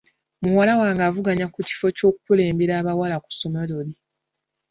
Muwala 0.43 0.73
wange 0.81 1.03
avuganya 1.09 1.45
ku 1.53 1.59
kifo 1.67 1.87
ky'oku 1.97 2.19
kulembera 2.25 2.73
abawala 2.81 3.15
ku 3.23 3.29
ssomero 3.35 3.77
lye. 3.87 3.97